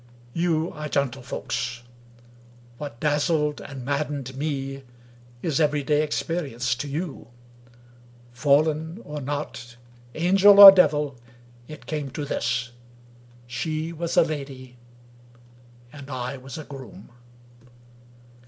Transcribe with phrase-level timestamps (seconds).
[0.33, 1.83] You are gentle folks;
[2.79, 4.81] what dazzled and maddened me,
[5.43, 7.27] is everyday experience to you.
[8.31, 9.75] Fallen or not,
[10.15, 11.19] angel or devil,
[11.67, 12.71] it came to this—
[13.45, 14.79] she was a lady;
[15.93, 17.11] and I was a groom.